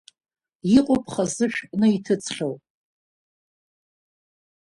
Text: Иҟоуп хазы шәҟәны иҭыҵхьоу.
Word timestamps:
Иҟоуп 0.77 1.03
хазы 1.13 1.45
шәҟәны 1.53 1.87
иҭыҵхьоу. 1.95 2.55